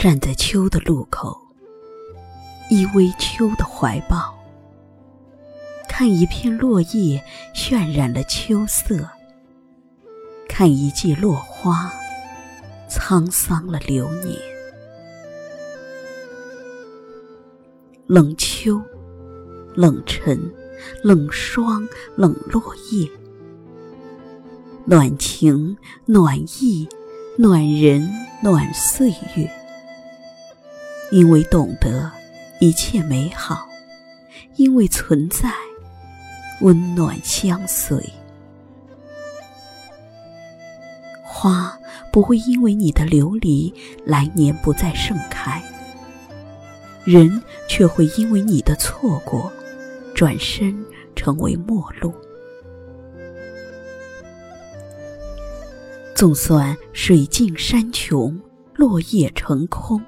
[0.00, 1.38] 站在秋的路口，
[2.70, 4.34] 依偎秋的怀抱，
[5.86, 7.22] 看一片落叶
[7.54, 9.06] 渲染了秋色，
[10.48, 11.92] 看一季落花
[12.88, 14.34] 沧桑了流年。
[18.06, 18.80] 冷秋，
[19.74, 20.50] 冷晨，
[21.04, 23.06] 冷霜，冷落叶，
[24.86, 25.76] 暖情，
[26.06, 26.88] 暖意，
[27.36, 28.10] 暖人，
[28.42, 29.59] 暖岁月。
[31.10, 32.10] 因为懂得
[32.60, 33.68] 一切美好，
[34.56, 35.52] 因为存在
[36.60, 38.00] 温暖相随。
[41.24, 41.76] 花
[42.12, 43.72] 不会因为你的流离
[44.04, 45.62] 来年不再盛开，
[47.04, 49.52] 人却会因为你的错过
[50.14, 50.84] 转身
[51.16, 52.14] 成为陌路。
[56.14, 58.38] 纵算水尽山穷，
[58.74, 60.00] 落叶成空。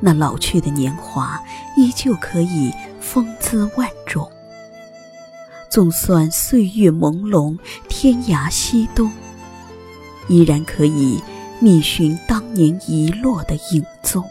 [0.00, 1.40] 那老去的年华
[1.76, 4.30] 依旧可以风姿万种，
[5.70, 7.58] 纵算岁月朦胧，
[7.88, 9.10] 天涯西东，
[10.28, 11.20] 依然可以
[11.60, 14.22] 觅寻当年遗落的影踪。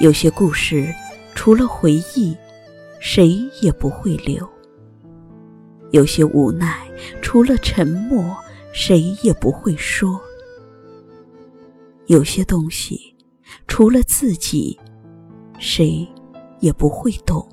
[0.00, 0.94] 有些故事，
[1.34, 2.36] 除了回忆，
[2.98, 4.44] 谁也不会留；
[5.90, 6.86] 有些无奈，
[7.22, 8.36] 除了沉默，
[8.72, 10.20] 谁也不会说。
[12.06, 13.16] 有些东西，
[13.66, 14.78] 除了自己，
[15.58, 16.06] 谁
[16.60, 17.44] 也不会懂。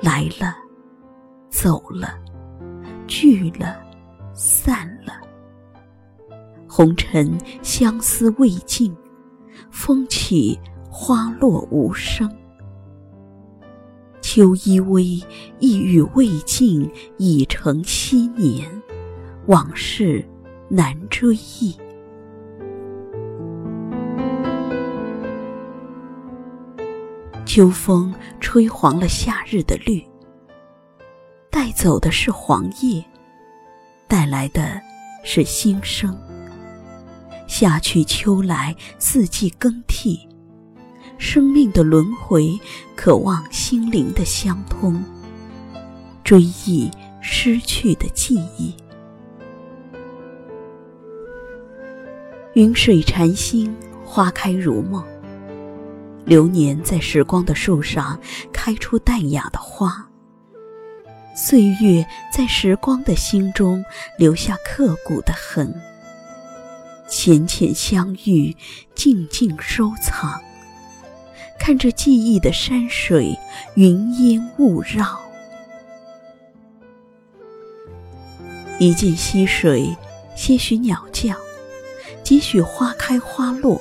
[0.00, 0.54] 来了，
[1.50, 2.16] 走了，
[3.08, 3.82] 聚了，
[4.34, 5.14] 散了。
[6.68, 8.94] 红尘相思未尽，
[9.72, 10.56] 风起
[10.88, 12.30] 花落无声。
[14.20, 15.24] 秋依偎，
[15.58, 16.88] 意欲未尽，
[17.18, 18.70] 已成昔年
[19.46, 20.24] 往事。
[20.68, 21.76] 难追忆。
[27.44, 30.04] 秋风吹黄了夏日的绿，
[31.50, 33.04] 带走的是黄叶，
[34.08, 34.80] 带来的
[35.22, 36.16] 是新生。
[37.46, 40.26] 夏去秋来，四季更替，
[41.16, 42.58] 生命的轮回，
[42.96, 45.04] 渴望心灵的相通，
[46.24, 48.74] 追忆失去的记忆。
[52.54, 55.04] 云水禅心，花开如梦。
[56.24, 58.16] 流年在时光的树上
[58.52, 60.08] 开出淡雅的花，
[61.34, 63.84] 岁月在时光的心中
[64.16, 65.74] 留下刻骨的痕。
[67.08, 68.56] 浅浅相遇，
[68.94, 70.40] 静静收藏，
[71.58, 73.36] 看着记忆的山水，
[73.74, 75.20] 云烟雾绕。
[78.78, 79.92] 一涧溪水，
[80.36, 81.34] 些许鸟叫。
[82.24, 83.78] 几许花开花落，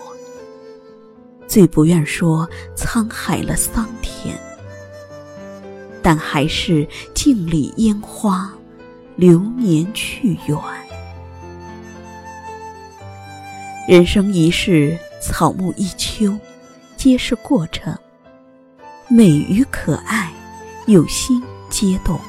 [1.48, 4.36] 最不愿说沧海了桑田，
[6.02, 8.54] 但还是镜里烟花，
[9.16, 10.58] 流年去远。
[13.88, 16.38] 人生一世，草木一秋，
[16.98, 17.98] 皆是过程。
[19.08, 20.32] 美与可爱，
[20.88, 22.20] 有心皆动。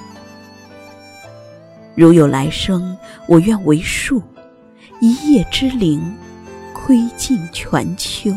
[1.97, 4.22] 如有来生，我愿为树。
[5.00, 6.16] 一叶之灵，
[6.72, 8.32] 窥尽全秋。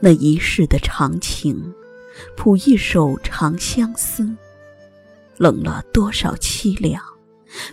[0.00, 1.72] 那一世的长情，
[2.36, 4.28] 谱一首长相思。
[5.38, 7.02] 冷了多少凄凉，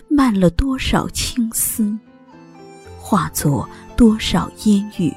[0.08, 1.92] 漫了多少青丝，
[2.98, 5.12] 化作多少烟雨，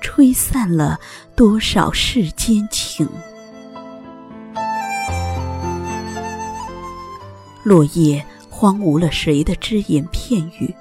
[0.00, 1.00] 吹散了
[1.34, 3.08] 多少世间情。
[7.64, 8.24] 落叶。
[8.62, 10.72] 荒芜了谁的只言片语？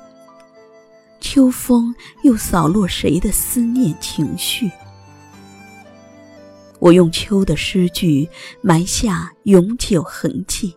[1.20, 1.92] 秋风
[2.22, 4.70] 又扫落谁的思念情绪？
[6.78, 8.30] 我用秋的诗句
[8.62, 10.72] 埋下永久痕迹。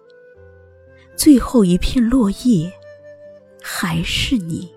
[1.15, 2.73] 最后一片落叶，
[3.63, 4.73] 还是你。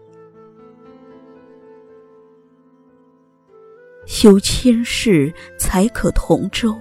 [4.06, 6.78] 修千世才可同舟，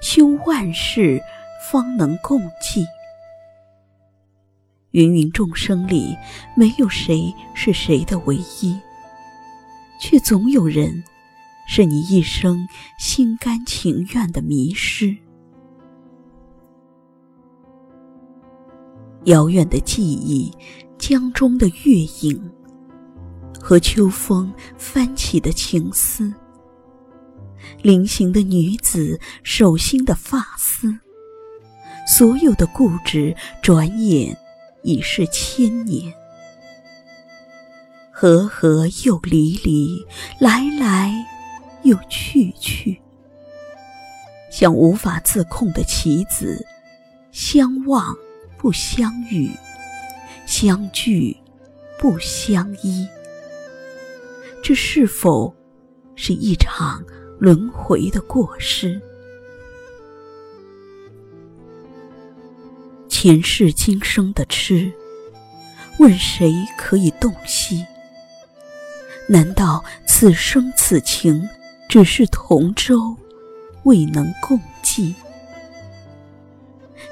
[0.00, 1.20] 修万世
[1.68, 2.86] 方能共济。
[4.92, 6.16] 芸芸众生里，
[6.56, 8.76] 没有谁是谁的唯一，
[10.00, 11.02] 却总有人
[11.68, 12.66] 是你一生
[12.98, 15.16] 心甘情愿的迷失。
[19.24, 20.50] 遥远的记忆，
[20.98, 22.50] 江中的月影，
[23.60, 26.32] 和秋风翻起的情思，
[27.82, 30.98] 临行的女子手心的发丝，
[32.08, 34.36] 所有的固执，转眼
[34.82, 36.12] 已是千年。
[38.10, 40.04] 和合又离离，
[40.38, 41.10] 来来
[41.84, 43.00] 又去去，
[44.50, 46.66] 像无法自控的棋子，
[47.32, 48.14] 相望
[48.58, 49.50] 不相遇，
[50.44, 51.34] 相聚
[51.98, 53.08] 不相依。
[54.62, 55.54] 这是否
[56.14, 57.02] 是一场
[57.38, 59.00] 轮回的过失？
[63.22, 64.90] 前世今生的痴，
[65.98, 67.84] 问谁可以洞悉？
[69.28, 71.46] 难道此生此情
[71.86, 73.14] 只是同舟，
[73.82, 75.14] 未能共济？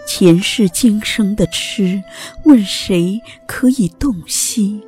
[0.07, 2.03] 前世今生的痴，
[2.47, 4.81] 问谁可以洞悉？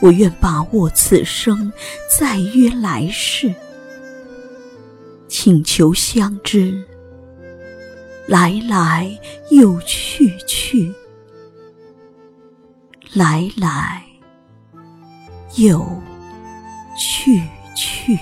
[0.00, 1.70] 我愿把握此生，
[2.18, 3.54] 再约来世，
[5.28, 6.88] 请求相知。
[8.26, 9.18] 来来
[9.50, 10.92] 又去去，
[13.14, 14.12] 来来。
[15.56, 15.84] 又
[16.96, 17.42] 去
[17.74, 18.18] 去。